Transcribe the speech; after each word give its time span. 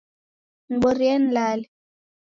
Niborie 0.69 1.13
nilale 1.19 1.65